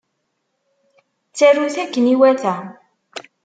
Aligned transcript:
Ttarut 1.29 1.75
akken 1.83 2.05
iwata. 2.13 2.55